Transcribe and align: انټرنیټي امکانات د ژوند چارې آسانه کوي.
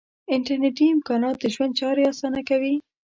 انټرنیټي 0.35 0.85
امکانات 0.95 1.35
د 1.39 1.45
ژوند 1.53 1.73
چارې 1.79 2.03
آسانه 2.11 2.41
کوي. 2.49 2.75